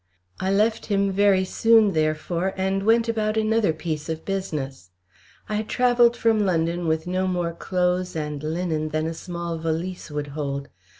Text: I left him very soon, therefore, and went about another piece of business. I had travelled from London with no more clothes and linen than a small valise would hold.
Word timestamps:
I 0.39 0.49
left 0.51 0.87
him 0.87 1.11
very 1.11 1.45
soon, 1.45 1.93
therefore, 1.93 2.55
and 2.57 2.81
went 2.81 3.07
about 3.07 3.37
another 3.37 3.71
piece 3.71 4.09
of 4.09 4.25
business. 4.25 4.89
I 5.47 5.57
had 5.57 5.69
travelled 5.69 6.17
from 6.17 6.43
London 6.43 6.87
with 6.87 7.05
no 7.05 7.27
more 7.27 7.53
clothes 7.53 8.15
and 8.15 8.41
linen 8.41 8.89
than 8.89 9.05
a 9.05 9.13
small 9.13 9.59
valise 9.59 10.09
would 10.09 10.29
hold. 10.29 10.69